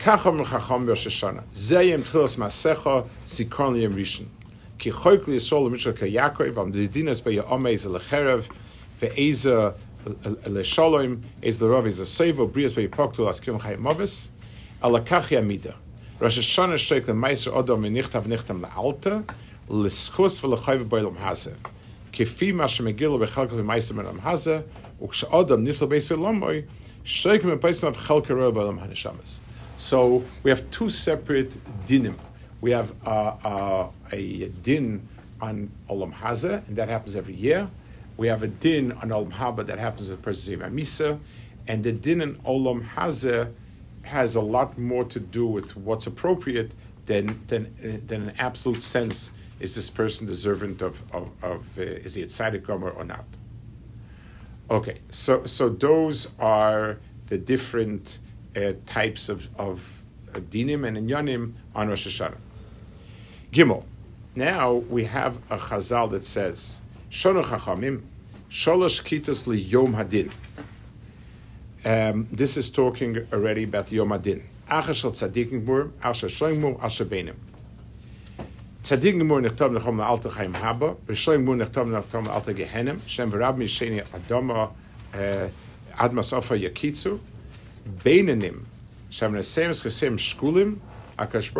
kachom 0.00 0.36
le 0.38 0.44
khachom 0.44 0.84
ber 0.84 0.94
shana 0.94 1.42
yem 1.82 2.02
tkhos 2.02 2.36
ma 2.36 2.48
secho 2.48 3.06
yem 3.74 3.94
rishon. 3.94 4.26
Ki 4.78 4.90
khoykli 4.90 5.40
shalom 5.40 5.72
mitcho 5.72 5.92
ke 5.96 6.06
yakov 6.12 6.58
am 6.58 6.70
de 6.70 6.86
dinas 6.86 7.24
be 7.24 7.32
yom 7.32 7.66
ez 7.66 7.86
le 7.86 7.98
kherev 7.98 8.44
ve 9.00 9.10
ez 9.16 9.46
le 9.46 10.62
shalom 10.62 11.22
iz 11.42 11.62
le 11.62 11.68
rov 11.68 11.86
ez 11.86 12.00
a 12.00 12.04
savor 12.04 12.46
brias 12.46 12.74
be 12.74 12.86
pokto 12.88 13.24
las 13.24 13.40
kim 13.40 13.58
khayem 13.58 13.78
mavis 13.78 14.30
ala 14.82 15.00
kachya 15.00 15.40
yamida. 15.40 15.74
Rosh 16.20 16.38
Hashanah 16.38 17.12
meiser 17.12 17.52
odom 17.52 17.80
menichtav 17.82 18.22
nichtam 18.26 18.60
l'schus 19.68 20.40
hazeh. 20.40 21.56
Kefi 22.12 22.54
ma 22.54 22.66
shemegil 22.66 23.18
b'chalka 23.18 23.48
v'meiser 23.48 24.20
hazeh, 24.20 24.62
lomoy, 26.16 26.64
of 27.82 27.96
chalka. 27.96 29.40
So 29.74 30.22
we 30.44 30.50
have 30.50 30.70
two 30.70 30.88
separate 30.88 31.56
dinim. 31.84 32.14
We 32.60 32.70
have 32.70 32.94
uh, 33.04 33.34
uh, 33.44 33.88
a 34.12 34.48
din 34.62 35.08
on 35.40 35.68
Olam 35.90 36.12
Hazeh, 36.14 36.64
and 36.68 36.76
that 36.76 36.88
happens 36.88 37.16
every 37.16 37.34
year. 37.34 37.68
We 38.16 38.28
have 38.28 38.44
a 38.44 38.48
din 38.48 38.92
on 38.92 39.08
Olam 39.08 39.32
Haba 39.32 39.66
that 39.66 39.80
happens 39.80 40.10
at 40.10 40.18
the 40.18 40.22
person 40.22 40.60
Misa, 40.60 41.18
and 41.66 41.82
the 41.82 41.90
din 41.90 42.22
on 42.22 42.36
Olam 42.46 42.84
Hazeh 42.84 43.52
has 44.04 44.36
a 44.36 44.40
lot 44.40 44.78
more 44.78 45.04
to 45.04 45.20
do 45.20 45.46
with 45.46 45.76
what's 45.76 46.06
appropriate 46.06 46.72
than 47.06 47.40
than 47.48 47.74
than 48.06 48.28
an 48.28 48.34
absolute 48.38 48.82
sense. 48.82 49.32
Is 49.60 49.74
this 49.74 49.90
person 49.90 50.26
deserving 50.26 50.82
of 50.82 51.02
of, 51.12 51.30
of 51.42 51.78
uh, 51.78 51.82
is 51.82 52.14
he 52.14 52.22
a 52.22 52.26
tzaddik 52.26 52.68
or 52.68 53.04
not? 53.04 53.24
Okay, 54.70 54.98
so 55.10 55.44
so 55.44 55.68
those 55.68 56.32
are 56.38 56.98
the 57.26 57.38
different 57.38 58.18
uh, 58.56 58.72
types 58.86 59.28
of 59.28 59.48
of 59.58 60.04
dinim 60.32 60.86
and 60.86 60.96
inyanim 60.96 61.52
on 61.74 61.88
Rosh 61.88 62.06
Hashanah. 62.06 62.38
Gimel. 63.52 63.84
Now 64.34 64.72
we 64.72 65.04
have 65.04 65.36
a 65.48 65.58
chazal 65.58 66.10
that 66.10 66.24
says 66.24 66.80
Shonu 67.10 67.44
Chachamim 67.44 68.02
Sholosh 68.50 69.02
Kitas 69.02 69.46
Li 69.46 69.58
Yom 69.58 69.94
Hadin. 69.94 70.30
Um, 71.86 72.26
this 72.32 72.56
is 72.56 72.70
talking 72.70 73.26
already 73.30 73.64
about 73.64 73.92
Yom 73.92 74.12
Adin. 74.12 74.42
Tzadikim 75.10 75.66
gemur, 75.66 75.90
asher 76.02 76.28
shoyim 76.28 76.62
gemur, 76.62 76.82
asher. 76.82 77.04
Tzadikim 78.82 79.20
nechtav 79.42 79.76
nechom 79.76 79.98
haba, 80.54 80.96
nechtav 81.58 81.86
nechom 81.86 82.26
shem 83.06 83.30
v'rab 83.30 83.58
masofa 86.12 86.58
yakitzu, 86.58 87.18
beinanim, 88.02 88.64
shem 89.10 89.34
chesem 89.34 90.16
shkulim, 90.16 90.78
akash 91.18 91.52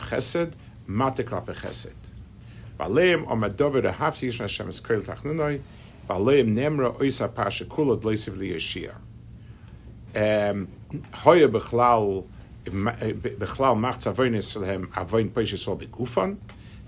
chesed, 0.00 0.54
mate 0.86 1.16
klape 1.26 1.54
chesed. 1.54 1.92
V'aleim 2.78 3.26
yishna 4.22 4.48
shem 4.48 4.68
tachnunoi, 5.02 5.60
v'aleim 6.08 6.54
nemra 6.54 6.98
oisa 6.98 7.28
li 8.38 8.52
yeshiyah. 8.54 8.94
Ehm, 10.14 10.66
hoye 11.12 11.48
bechlau 11.48 12.26
eh, 12.66 13.12
bechlau 13.12 13.78
macht 13.78 14.00
avonis 14.00 14.56
lehem 14.56 14.88
er 14.96 15.02
avon 15.02 15.30
peshe 15.30 15.56
so 15.56 15.76
begufan. 15.76 16.36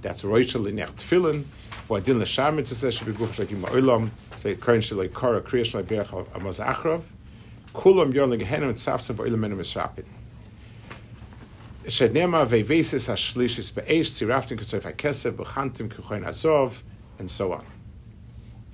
That's 0.01 0.25
Rachel 0.25 0.67
in 0.67 0.77
Ertfilin. 0.77 1.45
For 1.85 1.99
er 1.99 2.01
Adin 2.01 2.19
Lasham, 2.19 2.59
it 2.59 2.67
says 2.67 2.95
she 2.95 3.05
begufan 3.05 3.47
shakim 3.47 3.61
oilam. 3.71 4.11
So 4.39 4.55
Kern 4.57 4.81
shalei 4.81 5.13
kora 5.13 5.41
kriyash 5.41 5.75
lai 5.75 5.83
berach 5.83 6.27
amaz 6.33 6.65
achrov. 6.65 7.03
Kulam 7.75 8.13
yorn 8.13 8.37
legehenem 8.37 8.71
and 8.71 8.75
safsam 8.75 9.17
for 9.17 9.29
oilam 9.29 9.39
menem 9.39 9.61
esrapin. 9.61 10.05
Shednema 11.85 12.45
vevesis 12.45 13.09
ashlishis 13.09 13.73
be'esh 13.73 14.11
tziraftin 14.11 14.59
kutsof 14.59 14.93
hakesev 14.93 15.33
b'chantim 15.35 15.89
kuchoin 15.89 16.27
azov 16.27 16.83
and 17.21 17.31
so 17.31 17.53
on. 17.53 17.65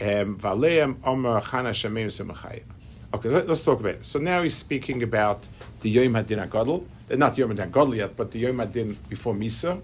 Ehm, 0.00 0.28
um, 0.28 0.38
Valeim 0.38 0.96
Omer 1.04 1.40
Chana 1.42 1.70
Shemim 1.70 2.06
Semachayim. 2.06 2.77
Okay, 3.14 3.30
let, 3.30 3.48
us 3.48 3.62
talk 3.62 3.80
about 3.80 3.94
it. 3.94 4.04
So 4.04 4.18
now 4.18 4.42
he's 4.42 4.56
speaking 4.56 5.02
about 5.02 5.48
the 5.80 5.88
Yom 5.88 6.12
Hadin 6.12 6.46
Agadol. 6.46 6.84
They're 7.06 7.16
not 7.16 7.38
Yom 7.38 7.56
Hadin 7.56 7.70
Agadol 7.70 7.96
yet, 7.96 8.16
but 8.16 8.30
the 8.30 8.40
Yom 8.40 8.58
Hadin 8.58 8.96
before 9.08 9.32
Misa. 9.32 9.80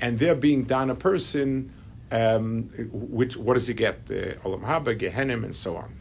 And 0.00 0.18
they're 0.18 0.34
being 0.34 0.64
done 0.64 0.88
a 0.88 0.94
person, 0.94 1.70
um, 2.10 2.64
which, 2.90 3.36
what 3.36 3.54
does 3.54 3.68
he 3.68 3.74
get? 3.74 4.06
The 4.06 4.38
Olam 4.44 4.62
Haba, 4.62 4.98
Gehenim, 4.98 5.44
and 5.44 5.54
so 5.54 5.76
on. 5.76 5.94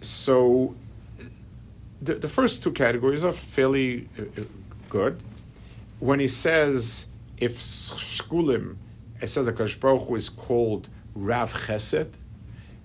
So 0.00 0.74
the, 2.02 2.14
the 2.14 2.28
first 2.28 2.64
two 2.64 2.72
categories 2.72 3.22
are 3.22 3.32
fairly 3.32 4.08
uh, 4.18 4.42
good. 4.88 5.22
When 6.00 6.18
he 6.18 6.28
says, 6.28 7.06
if 7.38 7.56
Shkulim, 7.58 8.76
it 9.20 9.28
says 9.28 9.46
that 9.46 9.80
Baruch 9.80 10.10
is 10.10 10.28
called 10.28 10.88
Rav 11.14 11.52
Chesed, 11.52 12.14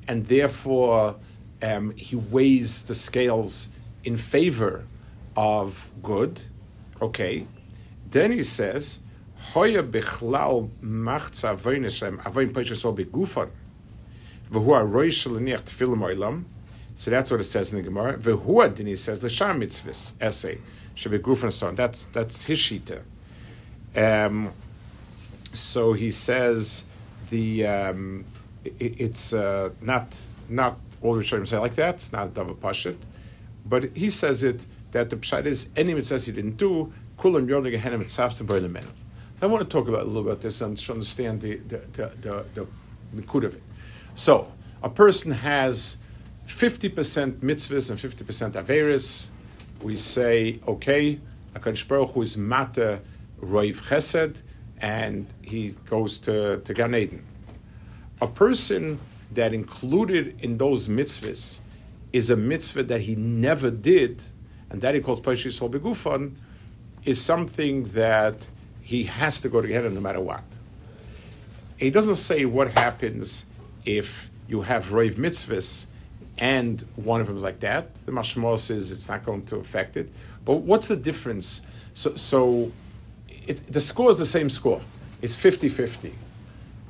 and 0.07 0.25
therefore 0.27 1.15
um, 1.61 1.91
he 1.95 2.15
weighs 2.15 2.83
the 2.83 2.95
scales 2.95 3.69
in 4.03 4.17
favor 4.17 4.85
of 5.35 5.89
good. 6.01 6.41
Okay. 7.01 7.45
Then 8.09 8.31
he 8.31 8.43
says, 8.43 8.99
Hoya 9.53 9.83
bichlal 9.83 10.69
machza 10.81 11.55
avoinishem 11.55 12.25
avoin 12.25 12.51
peishasol 12.51 12.97
begufan. 12.97 13.49
V'hu 14.51 14.67
aroy 14.67 15.09
shalaniach 15.09 15.63
tfilim 15.63 15.99
oilam. 15.99 16.43
So 16.95 17.11
that's 17.11 17.31
what 17.31 17.39
it 17.39 17.45
says 17.45 17.71
in 17.71 17.77
the 17.77 17.83
Gemara. 17.83 18.17
V'hu 18.17 18.75
then 18.75 18.87
he 18.87 18.95
says 18.95 19.21
the 19.21 19.29
shar 19.29 19.53
mitzvahs 19.53 20.13
essay 20.19 20.59
should 20.95 21.11
be 21.11 21.19
gufan 21.19 21.51
so 21.51 21.67
on. 21.67 21.75
That's 21.75 22.05
that's 22.05 22.45
his 22.45 22.59
shita. 22.59 23.01
Um, 23.95 24.51
so 25.53 25.93
he 25.93 26.11
says 26.11 26.85
the 27.29 27.65
um, 27.65 28.25
it, 28.65 28.99
it's 28.99 29.33
uh, 29.33 29.69
not 29.81 30.19
not 30.49 30.77
all 31.01 31.15
the 31.15 31.21
Rishonim 31.21 31.47
say 31.47 31.57
like 31.57 31.75
that. 31.75 31.95
It's 31.95 32.11
not 32.11 32.27
a 32.27 32.29
Dava 32.29 32.55
Pashit. 32.55 32.97
But 33.65 33.95
he 33.95 34.09
says 34.09 34.43
it 34.43 34.65
that 34.91 35.09
the 35.09 35.17
Pshat 35.17 35.45
is 35.45 35.69
any 35.75 35.93
mitzvah 35.93 36.19
he 36.19 36.31
didn't 36.31 36.57
do, 36.57 36.91
Kulam 37.17 37.47
Yordig 37.47 37.79
Gehenim 37.79 37.99
Mitzvah 37.99 38.43
Boilemen. 38.43 38.85
So 39.39 39.47
I 39.47 39.51
want 39.51 39.63
to 39.63 39.69
talk 39.69 39.87
about 39.87 40.01
a 40.01 40.05
little 40.05 40.23
bit 40.23 40.41
this 40.41 40.61
and 40.61 40.77
to 40.77 40.93
understand 40.93 41.41
the 41.41 41.57
the 41.57 41.77
the, 41.93 42.11
the, 42.21 42.45
the, 42.53 42.67
the 43.21 43.47
of 43.47 43.55
it. 43.55 43.63
So 44.15 44.51
a 44.83 44.89
person 44.89 45.31
has 45.31 45.97
50% 46.47 47.39
mitzvahs 47.39 47.91
and 47.91 47.99
50% 47.99 48.53
averis. 48.53 49.29
We 49.81 49.95
say, 49.95 50.59
okay, 50.67 51.19
HaKadosh 51.53 51.87
Baruch 51.87 52.11
Hu 52.11 52.21
is 52.21 52.37
mata 52.37 53.01
roiv 53.41 53.81
chesed, 53.83 54.41
and 54.79 55.27
he 55.41 55.75
goes 55.85 56.17
to, 56.19 56.59
to 56.59 56.73
Gan 56.73 56.95
Eden. 56.95 57.25
A 58.21 58.27
person 58.27 58.99
that 59.31 59.53
included 59.53 60.43
in 60.43 60.57
those 60.57 60.87
mitzvahs 60.87 61.59
is 62.11 62.29
a 62.29 62.35
mitzvah 62.35 62.83
that 62.83 63.01
he 63.01 63.15
never 63.15 63.69
did, 63.69 64.23
and 64.69 64.81
that 64.81 64.95
he 64.95 65.01
calls 65.01 65.21
Paishis 65.21 65.53
Sol 65.53 65.69
Begufan, 65.69 66.35
is 67.05 67.21
something 67.21 67.83
that 67.89 68.47
he 68.81 69.03
has 69.03 69.41
to 69.41 69.49
go 69.49 69.61
to 69.61 69.67
Gehenna 69.67 69.89
no 69.89 70.01
matter 70.01 70.19
what. 70.19 70.43
He 71.77 71.89
doesn't 71.89 72.15
say 72.15 72.45
what 72.45 72.71
happens 72.71 73.45
if 73.85 74.29
you 74.47 74.61
have 74.61 74.91
Rav 74.91 75.11
mitzvahs 75.11 75.85
and 76.39 76.85
one 76.95 77.19
of 77.21 77.27
them 77.27 77.35
is 77.37 77.43
like 77.43 77.59
that. 77.59 77.93
The 78.05 78.11
Mashmor 78.11 78.57
says 78.57 78.91
it's 78.91 79.09
not 79.09 79.23
going 79.23 79.45
to 79.47 79.57
affect 79.57 79.97
it. 79.97 80.09
But 80.45 80.57
what's 80.57 80.87
the 80.87 80.95
difference? 80.95 81.61
So, 81.93 82.15
so 82.15 82.71
it, 83.45 83.61
the 83.71 83.81
score 83.81 84.09
is 84.09 84.17
the 84.17 84.25
same 84.25 84.49
score. 84.49 84.81
It's 85.21 85.35
50 85.35 85.67
50. 85.67 86.15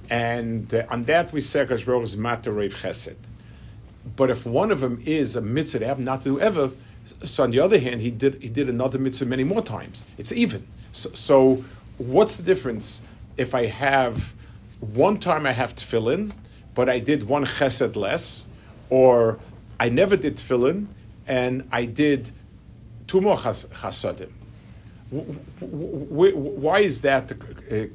And 0.10 0.74
uh, 0.74 0.86
on 0.90 1.04
that 1.06 1.32
we 1.32 1.42
say 1.42 1.66
Hashbaruch 1.66 2.04
is 2.04 2.16
Matar 2.16 2.56
Rav 2.56 2.74
Chesed. 2.74 3.18
But 4.16 4.30
if 4.30 4.46
one 4.46 4.72
of 4.72 4.80
them 4.80 5.02
is 5.06 5.36
a 5.36 5.42
mitzvah 5.42 5.80
they 5.80 5.86
have 5.86 6.00
not 6.00 6.22
to 6.22 6.30
do 6.30 6.40
ever, 6.40 6.72
so 7.24 7.44
on 7.44 7.52
the 7.52 7.60
other 7.60 7.80
hand, 7.80 8.02
he 8.02 8.12
did 8.12 8.42
he 8.42 8.50
did 8.50 8.70
another 8.70 8.98
mitzvah 9.00 9.26
many 9.26 9.44
more 9.44 9.62
times. 9.62 10.06
It's 10.18 10.32
even. 10.32 10.66
So, 10.92 11.10
so 11.12 11.64
what's 11.98 12.36
the 12.38 12.44
difference 12.44 13.02
if 13.38 13.54
I 13.54 13.66
have 13.66 14.34
one 14.80 15.18
time 15.18 15.46
I 15.46 15.52
have 15.52 15.76
tefillin, 15.76 16.34
but 16.74 16.90
I 16.90 17.00
did 17.00 17.28
one 17.28 17.46
chesed 17.46 17.96
less, 17.96 18.48
or 18.90 19.40
I 19.80 19.90
never 19.90 20.18
did 20.18 20.36
tefillin 20.38 20.88
and 21.28 21.68
I 21.72 21.86
did 21.86 22.32
two 23.08 23.22
more 23.22 23.38
chasadim? 23.38 24.32
Why 25.60 26.80
is 26.80 27.02
that 27.02 27.28
the 27.28 27.36
uh, 27.36 27.88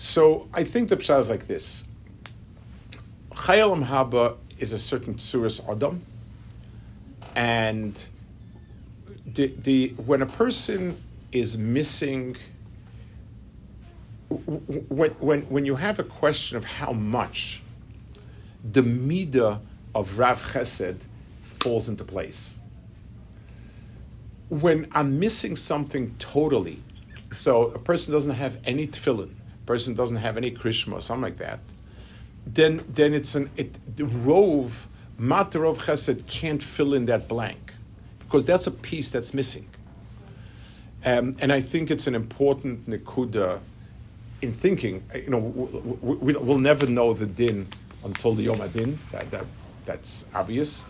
So 0.00 0.48
I 0.54 0.64
think 0.64 0.88
the 0.88 0.96
pshat 0.96 1.20
is 1.20 1.28
like 1.28 1.46
this. 1.46 1.84
Chayalam 3.32 3.84
Haba 3.84 4.38
is 4.58 4.72
a 4.72 4.78
certain 4.78 5.16
tsuris 5.16 5.60
adam, 5.70 6.00
and 7.36 8.02
the, 9.26 9.48
the 9.48 9.88
when 10.06 10.22
a 10.22 10.26
person 10.26 10.98
is 11.32 11.58
missing 11.58 12.34
when, 14.30 15.10
when, 15.10 15.42
when 15.42 15.66
you 15.66 15.76
have 15.76 15.98
a 15.98 16.04
question 16.04 16.56
of 16.56 16.64
how 16.64 16.92
much 16.92 17.60
the 18.64 18.80
midah 18.80 19.60
of 19.94 20.18
Rav 20.18 20.42
Chesed 20.54 21.00
falls 21.42 21.90
into 21.90 22.04
place. 22.04 22.58
When 24.48 24.88
I'm 24.92 25.18
missing 25.18 25.56
something 25.56 26.14
totally, 26.18 26.82
so 27.32 27.66
a 27.72 27.78
person 27.78 28.14
doesn't 28.14 28.36
have 28.36 28.56
any 28.64 28.86
tefillin, 28.86 29.34
person 29.70 29.94
doesn't 29.94 30.16
have 30.26 30.36
any 30.36 30.50
krishma, 30.50 30.94
or 30.94 31.00
something 31.00 31.22
like 31.22 31.36
that, 31.36 31.60
then 32.44 32.82
then 32.88 33.14
it's 33.14 33.36
an 33.36 33.48
it, 33.56 33.70
the 33.96 34.04
rove 34.04 34.88
of 35.16 35.78
chesed 35.86 36.26
can't 36.26 36.62
fill 36.74 36.92
in 36.92 37.04
that 37.06 37.28
blank 37.28 37.74
because 38.18 38.44
that's 38.44 38.66
a 38.66 38.74
piece 38.90 39.10
that's 39.12 39.32
missing. 39.32 39.68
Um, 41.04 41.36
and 41.42 41.52
I 41.52 41.60
think 41.60 41.90
it's 41.94 42.08
an 42.08 42.16
important 42.16 42.88
nekuda 42.90 43.60
in 44.42 44.52
thinking. 44.52 45.04
You 45.14 45.30
know, 45.34 45.38
we, 45.38 46.34
will 46.34 46.56
we, 46.56 46.62
never 46.70 46.86
know 46.86 47.12
the 47.12 47.26
din 47.26 47.68
until 48.04 48.34
the 48.34 48.42
Yom 48.48 48.60
Adin. 48.60 48.98
That, 49.12 49.30
that 49.30 49.46
that's 49.84 50.26
obvious. 50.34 50.84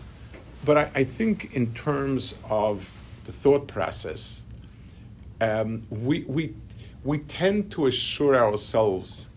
But 0.65 0.77
I, 0.77 0.91
I, 1.01 1.03
think 1.03 1.53
in 1.53 1.73
terms 1.73 2.35
of 2.49 3.01
the 3.25 3.31
thought 3.31 3.67
process, 3.67 4.43
um, 5.39 5.83
we 5.89 6.25
we 6.27 6.53
we 7.03 7.19
tend 7.19 7.71
to 7.71 7.87
assure 7.87 8.35
ourselves 8.35 9.29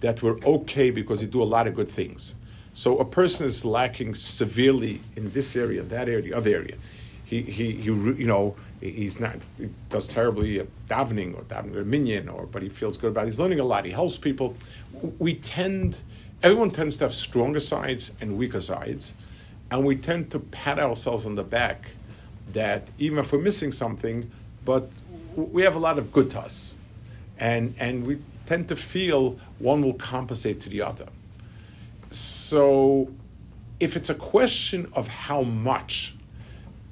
that 0.00 0.22
we're 0.22 0.38
okay 0.44 0.90
because 0.90 1.22
we 1.22 1.26
do 1.26 1.42
a 1.42 1.44
lot 1.44 1.66
of 1.66 1.74
good 1.74 1.88
things. 1.88 2.36
So 2.74 2.98
a 2.98 3.04
person 3.04 3.46
is 3.46 3.64
lacking 3.64 4.16
severely 4.16 5.00
in 5.16 5.30
this 5.30 5.56
area, 5.56 5.82
that 5.82 6.08
area, 6.08 6.22
the 6.22 6.34
other 6.34 6.54
area. 6.54 6.76
He, 7.24 7.40
he, 7.42 7.72
he 7.72 7.84
you 7.84 8.26
know, 8.26 8.54
he's 8.80 9.18
not, 9.18 9.36
he 9.58 9.70
does 9.88 10.08
terribly 10.08 10.60
at 10.60 10.68
davening 10.86 11.34
or 11.36 11.42
davening 11.44 11.76
or 11.76 11.84
minyan, 11.84 12.28
or, 12.28 12.46
but 12.46 12.62
he 12.62 12.68
feels 12.68 12.98
good 12.98 13.12
about 13.12 13.22
it. 13.22 13.28
He's 13.28 13.40
learning 13.40 13.60
a 13.60 13.64
lot. 13.64 13.86
He 13.86 13.92
helps 13.92 14.18
people. 14.18 14.54
We 15.18 15.34
tend, 15.34 16.02
everyone 16.42 16.70
tends 16.70 16.98
to 16.98 17.04
have 17.04 17.14
stronger 17.14 17.60
sides 17.60 18.14
and 18.20 18.36
weaker 18.36 18.60
sides. 18.60 19.14
And 19.70 19.84
we 19.84 19.96
tend 19.96 20.30
to 20.32 20.38
pat 20.38 20.78
ourselves 20.78 21.24
on 21.24 21.34
the 21.34 21.42
back 21.42 21.92
that 22.52 22.90
even 22.98 23.18
if 23.18 23.32
we're 23.32 23.40
missing 23.40 23.72
something, 23.72 24.30
but 24.64 24.90
we 25.34 25.62
have 25.62 25.74
a 25.74 25.80
lot 25.80 25.98
of 25.98 26.12
good 26.12 26.30
to 26.30 26.40
us. 26.40 26.75
And, 27.38 27.74
and 27.78 28.06
we 28.06 28.18
tend 28.46 28.68
to 28.68 28.76
feel 28.76 29.38
one 29.58 29.82
will 29.82 29.94
compensate 29.94 30.60
to 30.60 30.68
the 30.68 30.82
other. 30.82 31.06
So 32.10 33.12
if 33.80 33.96
it's 33.96 34.10
a 34.10 34.14
question 34.14 34.90
of 34.94 35.08
how 35.08 35.42
much, 35.42 36.14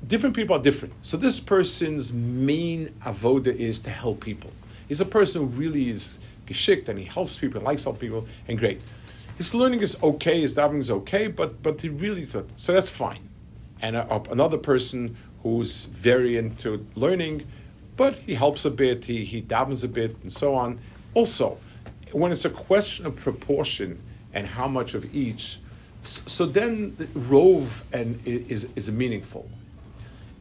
different 0.07 0.37
people 0.37 0.57
are 0.57 0.63
different. 0.63 0.95
So 1.03 1.17
this 1.17 1.41
person's 1.41 2.13
main 2.13 2.89
avoda 3.05 3.55
is 3.55 3.81
to 3.81 3.91
help 3.91 4.21
people. 4.21 4.51
He's 4.89 5.01
a 5.01 5.07
person 5.07 5.43
who 5.43 5.47
really 5.49 5.89
is 5.89 6.19
geschikt 6.47 6.89
and 6.89 6.99
he 6.99 7.05
helps 7.05 7.39
people, 7.39 7.61
likes 7.61 7.85
help 7.85 8.01
people, 8.01 8.27
and 8.49 8.59
great. 8.59 8.81
His 9.37 9.55
learning 9.55 9.81
is 9.81 10.01
okay, 10.03 10.41
his 10.41 10.55
davening 10.57 10.81
is 10.81 10.91
okay, 10.91 11.27
but 11.27 11.63
but 11.63 11.81
he 11.81 11.89
really 11.89 12.25
thought 12.25 12.51
so 12.57 12.73
that's 12.73 12.89
fine. 12.89 13.29
And 13.81 13.97
a, 13.97 14.15
a, 14.15 14.21
another 14.31 14.59
person 14.59 15.17
who's 15.43 15.87
very 15.87 16.37
into 16.37 16.87
learning, 16.95 17.47
but 17.97 18.17
he 18.17 18.35
helps 18.35 18.65
a 18.65 18.71
bit, 18.71 19.05
he 19.05 19.25
he 19.25 19.43
davens 19.43 19.85
a 19.85 19.89
bit, 19.89 20.17
and 20.23 20.33
so 20.33 20.55
on. 20.55 20.79
Also, 21.15 21.59
when 22.13 22.33
it's 22.33 22.45
a 22.45 22.51
question 22.51 23.07
of 23.07 23.17
proportion 23.17 24.01
and 24.33 24.47
how 24.47 24.69
much 24.69 24.95
of 24.95 25.15
each, 25.15 25.59
so 26.03 26.47
then 26.47 26.95
the 26.97 27.07
rove 27.19 27.85
and 27.93 28.21
is 28.27 28.69
is 28.77 28.91
meaningful. 28.91 29.49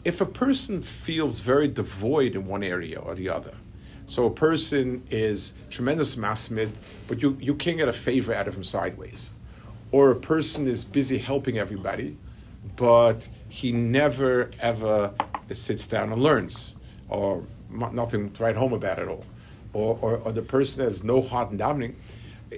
If 0.03 0.19
a 0.19 0.25
person 0.25 0.81
feels 0.81 1.39
very 1.39 1.67
devoid 1.67 2.35
in 2.35 2.45
one 2.45 2.63
area 2.63 2.99
or 2.99 3.15
the 3.15 3.29
other, 3.29 3.53
so 4.05 4.25
a 4.25 4.29
person 4.29 5.03
is 5.09 5.53
tremendous 5.69 6.15
masmid, 6.15 6.71
but 7.07 7.21
you, 7.21 7.37
you 7.39 7.55
can't 7.55 7.77
get 7.77 7.87
a 7.87 7.93
favor 7.93 8.33
out 8.33 8.47
of 8.47 8.55
him 8.55 8.63
sideways. 8.63 9.31
Or 9.91 10.11
a 10.11 10.15
person 10.15 10.67
is 10.67 10.83
busy 10.83 11.19
helping 11.19 11.57
everybody, 11.57 12.17
but 12.75 13.27
he 13.47 13.71
never 13.71 14.49
ever 14.59 15.13
sits 15.51 15.87
down 15.87 16.11
and 16.11 16.21
learns, 16.21 16.77
or 17.09 17.43
nothing 17.69 18.31
to 18.31 18.43
write 18.43 18.55
home 18.55 18.73
about 18.73 18.99
at 18.99 19.07
all 19.07 19.25
or, 19.73 19.97
or, 20.01 20.17
or 20.17 20.31
the 20.31 20.41
person 20.41 20.83
has 20.83 21.03
no 21.03 21.21
heart 21.21 21.51
in 21.51 21.57
davening. 21.57 21.93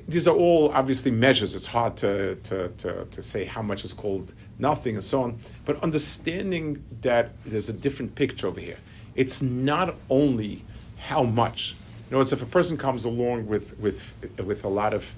These 0.08 0.27
are 0.27 0.36
all 0.36 0.71
obviously 0.73 1.12
measures. 1.12 1.55
It's 1.55 1.65
hard 1.65 1.95
to, 1.97 2.36
to, 2.36 2.67
to, 2.69 3.05
to 3.05 3.23
say 3.23 3.45
how 3.45 3.62
much 3.62 3.86
is 3.86 3.93
called 3.93 4.34
nothing 4.60 4.95
and 4.95 5.03
so 5.03 5.23
on. 5.23 5.39
But 5.63 5.81
understanding 5.81 6.84
that 7.01 7.31
there's 7.45 7.69
a 7.69 7.73
different 7.73 8.15
picture 8.15 8.47
over 8.47 8.60
here. 8.60 8.77
It's 9.15 9.41
not 9.41 9.95
only 10.10 10.63
how 10.97 11.23
much. 11.23 11.75
You 12.10 12.17
know, 12.17 12.21
it's 12.21 12.34
if 12.34 12.41
a 12.41 12.45
person 12.45 12.77
comes 12.77 13.05
along 13.05 13.47
with, 13.47 13.79
with, 13.79 14.13
with 14.43 14.65
a 14.65 14.69
lot 14.69 14.93
of 14.93 15.15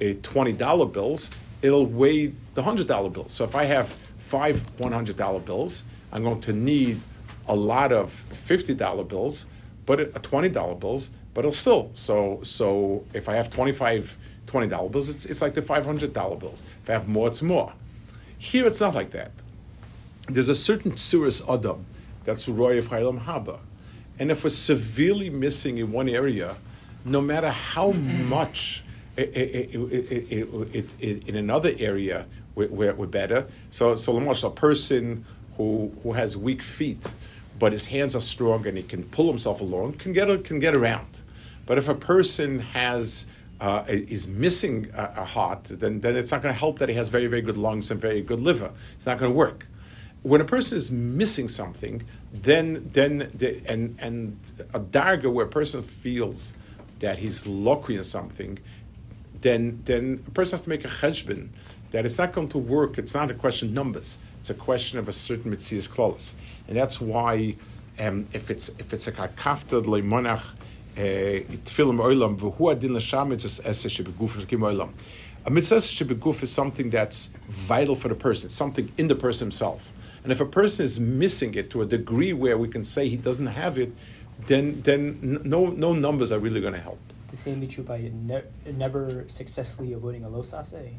uh, 0.00 0.04
$20 0.04 0.92
bills, 0.92 1.30
it'll 1.62 1.86
weigh 1.86 2.34
the 2.54 2.62
$100 2.62 3.12
bills. 3.12 3.30
So 3.30 3.44
if 3.44 3.54
I 3.54 3.64
have 3.64 3.90
five 4.18 4.56
$100 4.78 5.44
bills, 5.44 5.84
I'm 6.10 6.24
going 6.24 6.40
to 6.40 6.52
need 6.52 7.00
a 7.48 7.56
lot 7.56 7.92
of 7.92 8.12
$50 8.30 9.08
bills, 9.08 9.46
but 9.86 10.00
a 10.00 10.06
$20 10.06 10.78
bills, 10.78 11.10
but 11.34 11.40
it'll 11.40 11.52
still. 11.52 11.90
So 11.94 12.40
so 12.42 13.04
if 13.14 13.28
I 13.28 13.34
have 13.34 13.50
25 13.50 14.18
20 14.46 14.66
dollar 14.66 14.88
bills, 14.88 15.08
it's 15.08 15.24
it's 15.24 15.42
like 15.42 15.54
the 15.54 15.62
500 15.62 16.12
dollar 16.12 16.36
bills. 16.36 16.64
If 16.82 16.90
I 16.90 16.94
have 16.94 17.08
more, 17.08 17.28
it's 17.28 17.42
more. 17.42 17.72
Here, 18.38 18.66
it's 18.66 18.80
not 18.80 18.94
like 18.94 19.10
that. 19.10 19.30
There's 20.28 20.48
a 20.48 20.54
certain 20.54 20.92
tsuris 20.92 21.42
adam 21.48 21.86
that's 22.24 22.48
roy 22.48 22.78
of 22.78 22.88
Haylam 22.88 23.24
Haba, 23.24 23.60
and 24.18 24.30
if 24.30 24.44
we're 24.44 24.50
severely 24.50 25.30
missing 25.30 25.78
in 25.78 25.92
one 25.92 26.08
area, 26.08 26.56
no 27.04 27.20
matter 27.20 27.50
how 27.50 27.92
much. 27.92 28.84
It, 29.16 29.36
it, 29.36 30.94
it, 31.00 31.28
in 31.28 31.34
another 31.34 31.72
area, 31.80 32.26
we're, 32.54 32.94
we're, 32.94 33.06
better. 33.06 33.48
So, 33.70 33.96
so 33.96 34.16
a 34.16 34.50
person 34.50 35.24
who, 35.56 35.92
who 36.04 36.12
has 36.12 36.36
weak 36.36 36.62
feet, 36.62 37.12
but 37.58 37.72
his 37.72 37.86
hands 37.86 38.14
are 38.14 38.20
strong 38.20 38.66
and 38.66 38.76
he 38.76 38.82
can 38.82 39.04
pull 39.04 39.28
himself 39.28 39.60
along, 39.60 39.94
can 39.94 40.12
get, 40.12 40.44
can 40.44 40.58
get 40.58 40.76
around. 40.76 41.22
But 41.66 41.78
if 41.78 41.88
a 41.88 41.94
person 41.94 42.60
has 42.60 43.26
uh, 43.60 43.84
is 43.88 44.28
missing 44.28 44.88
a, 44.94 45.12
a, 45.16 45.24
heart, 45.24 45.64
then, 45.64 46.00
then 46.00 46.16
it's 46.16 46.30
not 46.30 46.42
going 46.42 46.54
to 46.54 46.58
help 46.58 46.78
that 46.78 46.88
he 46.88 46.94
has 46.94 47.08
very, 47.08 47.26
very 47.26 47.42
good 47.42 47.56
lungs 47.56 47.90
and 47.90 48.00
very 48.00 48.22
good 48.22 48.40
liver. 48.40 48.70
It's 48.94 49.06
not 49.06 49.18
going 49.18 49.32
to 49.32 49.36
work. 49.36 49.66
When 50.22 50.40
a 50.40 50.44
person 50.44 50.78
is 50.78 50.90
missing 50.90 51.48
something, 51.48 52.02
then 52.32 52.90
then 52.92 53.30
the, 53.34 53.62
and 53.66 53.96
and 54.00 54.38
a 54.74 54.80
darga 54.80 55.32
where 55.32 55.46
a 55.46 55.48
person 55.48 55.82
feels 55.82 56.56
that 56.98 57.18
he's 57.18 57.46
lucky 57.46 57.96
in 57.96 58.04
something, 58.04 58.58
then 59.40 59.80
then 59.84 60.24
a 60.26 60.30
person 60.30 60.52
has 60.52 60.62
to 60.62 60.70
make 60.70 60.84
a 60.84 60.88
cheshbon 60.88 61.48
that 61.92 62.04
it's 62.04 62.18
not 62.18 62.32
going 62.32 62.48
to 62.48 62.58
work. 62.58 62.98
It's 62.98 63.14
not 63.14 63.30
a 63.30 63.34
question 63.34 63.68
of 63.68 63.74
numbers. 63.74 64.18
It's 64.40 64.50
a 64.50 64.54
question 64.54 64.98
of 64.98 65.08
a 65.08 65.12
certain 65.12 65.52
mitzias 65.52 65.88
klaus, 65.90 66.34
and 66.66 66.76
that's 66.76 67.00
why 67.00 67.56
um, 67.98 68.28
if 68.32 68.50
it's 68.50 68.68
if 68.78 68.92
it's 68.92 69.06
a 69.08 69.12
kakafta 69.12 69.82
leimonach 69.84 70.54
tefillim 70.96 71.98
olam 72.00 72.38
v'hu 72.38 72.72
adin 72.72 72.94
l'sham 72.94 73.32
it's 73.32 73.60
eseh 73.60 74.04
shebeguf 74.04 74.36
olam. 74.46 74.92
A 75.46 75.50
mitzvah 75.50 75.76
shebeguf 75.76 76.42
is 76.42 76.52
something 76.52 76.90
that's 76.90 77.30
vital 77.48 77.96
for 77.96 78.08
the 78.08 78.14
person. 78.14 78.46
It's 78.48 78.54
something 78.54 78.92
in 78.98 79.06
the 79.08 79.14
person 79.14 79.46
himself. 79.46 79.92
And 80.22 80.32
if 80.32 80.40
a 80.40 80.46
person 80.46 80.84
is 80.84 81.00
missing 81.00 81.54
it 81.54 81.70
to 81.70 81.82
a 81.82 81.86
degree 81.86 82.32
where 82.32 82.58
we 82.58 82.68
can 82.68 82.84
say 82.84 83.08
he 83.08 83.16
doesn't 83.16 83.46
have 83.46 83.78
it, 83.78 83.92
then 84.46 84.82
then 84.82 85.40
no 85.44 85.66
no 85.66 85.92
numbers 85.92 86.32
are 86.32 86.38
really 86.38 86.60
going 86.60 86.74
to 86.74 86.80
help. 86.80 87.00
The 87.30 87.36
same 87.36 87.60
be 87.60 87.66
true 87.66 87.84
by 87.84 88.10
ne- 88.12 88.42
never 88.72 89.24
successfully 89.28 89.92
avoiding 89.92 90.24
a 90.24 90.28
losase. 90.28 90.94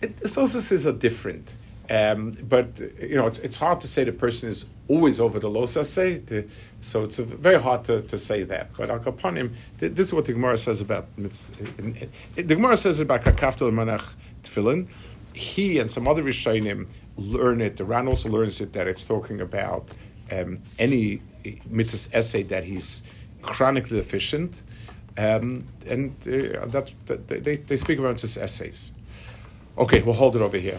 It, 0.00 0.16
the 0.16 0.28
solstices 0.28 0.86
are 0.86 0.92
different. 0.92 1.56
Um, 1.90 2.30
but 2.48 2.80
you 3.00 3.16
know, 3.16 3.26
it's, 3.26 3.40
it's 3.40 3.56
hard 3.56 3.80
to 3.80 3.88
say 3.88 4.04
the 4.04 4.12
person 4.12 4.48
is 4.48 4.66
always 4.86 5.20
over 5.20 5.40
the 5.40 5.48
losase. 5.50 6.48
So 6.80 7.02
it's 7.02 7.18
very 7.18 7.60
hard 7.60 7.84
to, 7.84 8.02
to 8.02 8.16
say 8.16 8.44
that. 8.44 8.70
But 8.76 8.90
al 8.90 9.00
kapanim, 9.00 9.52
this 9.78 10.06
is 10.06 10.14
what 10.14 10.24
the 10.24 10.32
Gemara 10.32 10.56
says 10.56 10.80
about 10.80 11.06
the 11.16 12.42
Gemara 12.42 12.76
says 12.76 13.00
about 13.00 13.22
kakaftel 13.22 13.72
manach 13.72 14.14
tefillin. 14.44 14.86
He 15.34 15.78
and 15.78 15.90
some 15.90 16.06
other 16.06 16.22
rishonim 16.22 16.88
learn 17.16 17.60
it. 17.60 17.76
The 17.76 17.84
Ran 17.84 18.06
also 18.06 18.28
learns 18.28 18.60
it 18.60 18.72
that 18.72 18.86
it's 18.86 19.04
talking 19.04 19.40
about 19.40 19.88
um, 20.30 20.60
any 20.78 21.22
mitzvah 21.68 22.16
essay 22.16 22.44
that 22.44 22.64
he's 22.64 23.02
chronically 23.42 23.98
efficient, 23.98 24.62
um, 25.18 25.64
and 25.86 26.14
uh, 26.26 26.66
that's 26.66 26.94
that 27.06 27.26
they, 27.26 27.56
they 27.56 27.76
speak 27.76 27.98
about 27.98 28.20
his 28.20 28.36
essays. 28.36 28.92
Okay, 29.76 30.02
we'll 30.02 30.14
hold 30.14 30.36
it 30.36 30.42
over 30.42 30.58
here. 30.58 30.78